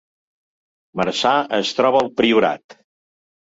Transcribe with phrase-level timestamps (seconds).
[1.01, 2.79] Marçà es troba al Priorat